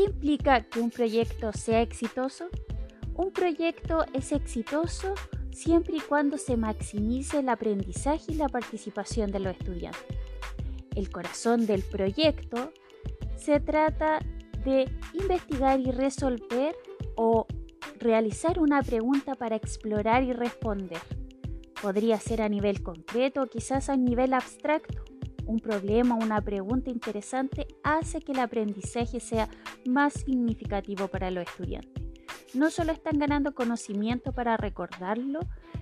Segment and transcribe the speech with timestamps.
[0.00, 2.48] ¿Qué implica que un proyecto sea exitoso?
[3.16, 5.12] Un proyecto es exitoso
[5.52, 10.02] siempre y cuando se maximice el aprendizaje y la participación de los estudiantes.
[10.96, 12.72] El corazón del proyecto
[13.36, 14.20] se trata
[14.64, 16.74] de investigar y resolver
[17.16, 17.46] o
[17.98, 21.02] realizar una pregunta para explorar y responder.
[21.82, 25.04] Podría ser a nivel concreto o quizás a nivel abstracto
[25.50, 29.48] un problema una pregunta interesante hace que el aprendizaje sea
[29.84, 32.04] más significativo para los estudiantes.
[32.54, 35.40] No solo están ganando conocimiento para recordarlo,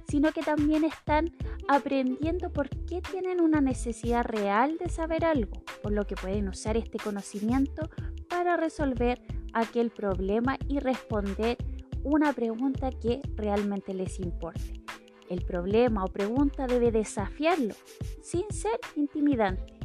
[0.09, 1.35] sino que también están
[1.69, 6.79] aprendiendo por qué tienen una necesidad real de saber algo, por lo que pueden usar
[6.79, 7.91] este conocimiento
[8.29, 9.21] para resolver
[9.53, 11.59] aquel problema y responder
[12.05, 14.88] una pregunta que realmente les importe.
[15.29, 17.75] El problema o pregunta debe desafiarlo
[18.23, 19.79] sin ser intimidante.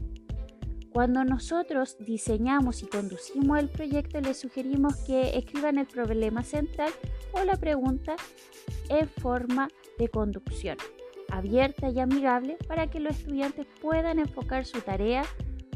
[0.94, 6.92] Cuando nosotros diseñamos y conducimos el proyecto, les sugerimos que escriban el problema central
[7.32, 8.16] o la pregunta
[8.90, 10.78] en forma de conducción,
[11.32, 15.24] abierta y amigable para que los estudiantes puedan enfocar su tarea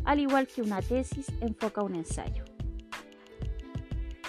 [0.06, 2.46] al igual que una tesis enfoca un ensayo.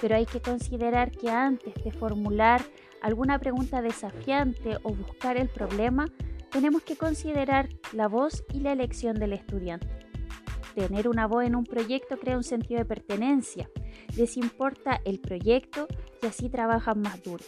[0.00, 2.62] Pero hay que considerar que antes de formular
[3.02, 6.06] alguna pregunta desafiante o buscar el problema,
[6.50, 9.88] tenemos que considerar la voz y la elección del estudiante.
[10.74, 13.68] Tener una voz en un proyecto crea un sentido de pertenencia.
[14.16, 15.88] Les importa el proyecto
[16.22, 17.44] y así trabajan más duro.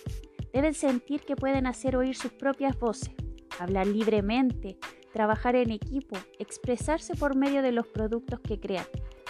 [0.53, 3.15] Deben sentir que pueden hacer oír sus propias voces,
[3.61, 4.79] hablar libremente,
[5.13, 8.87] trabajar en equipo, expresarse por medio de los productos que crean,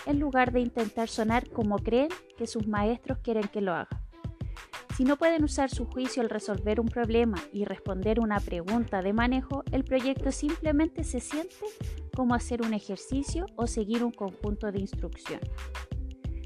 [0.07, 4.00] en lugar de intentar sonar como creen que sus maestros quieren que lo hagan.
[5.01, 9.15] Si no pueden usar su juicio al resolver un problema y responder una pregunta de
[9.15, 11.57] manejo, el proyecto simplemente se siente
[12.15, 15.49] como hacer un ejercicio o seguir un conjunto de instrucciones.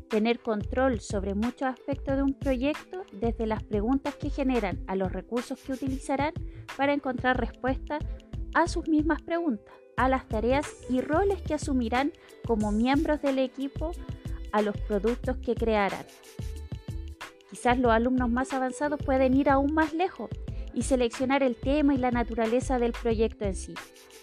[0.08, 5.10] Tener control sobre muchos aspectos de un proyecto, desde las preguntas que generan a los
[5.10, 6.32] recursos que utilizarán
[6.76, 8.04] para encontrar respuestas
[8.54, 12.12] a sus mismas preguntas, a las tareas y roles que asumirán
[12.46, 13.90] como miembros del equipo,
[14.52, 16.06] a los productos que crearán.
[17.54, 20.28] Quizás los alumnos más avanzados pueden ir aún más lejos
[20.72, 23.74] y seleccionar el tema y la naturaleza del proyecto en sí.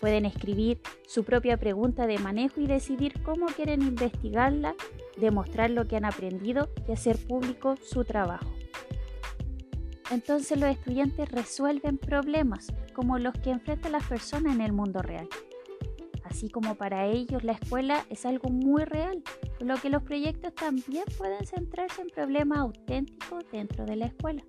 [0.02, 4.76] Pueden escribir su propia pregunta de manejo y decidir cómo quieren investigarla,
[5.16, 8.52] demostrar lo que han aprendido y hacer público su trabajo.
[10.12, 15.30] Entonces los estudiantes resuelven problemas como los que enfrentan las personas en el mundo real.
[16.32, 19.22] Así como para ellos la escuela es algo muy real,
[19.58, 24.42] por lo que los proyectos también pueden centrarse en problemas auténticos dentro de la escuela.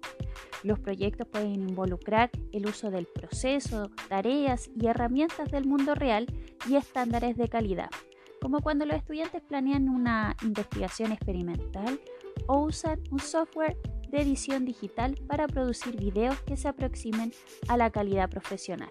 [0.63, 6.27] Los proyectos pueden involucrar el uso del proceso, tareas y herramientas del mundo real
[6.71, 7.91] y estándares de calidad,
[8.41, 12.01] como cuando los estudiantes planean una investigación experimental
[12.47, 13.77] o usan un software
[14.09, 17.33] de edición digital para producir videos que se aproximen
[17.67, 18.91] a la calidad profesional.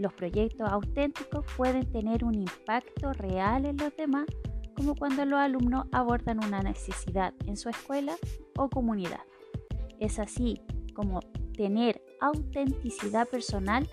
[0.00, 4.24] Los proyectos auténticos pueden tener un impacto real en los demás,
[4.74, 8.16] como cuando los alumnos abordan una necesidad en su escuela
[8.56, 9.20] o comunidad.
[9.98, 10.62] Es así
[10.94, 11.20] como
[11.54, 13.86] tener autenticidad personal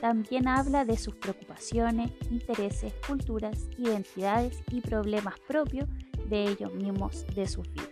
[0.00, 5.86] también habla de sus preocupaciones, intereses, culturas, identidades y problemas propios
[6.30, 7.89] de ellos mismos, de sus vidas.